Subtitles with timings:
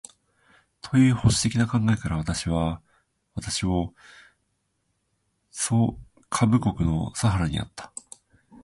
[0.81, 2.79] という保守的な考えから、私を
[3.39, 3.51] 下
[5.59, 5.97] 総国
[6.31, 7.93] （千葉県）の佐原にあった